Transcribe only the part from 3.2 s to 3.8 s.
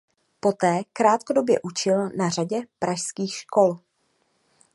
škol.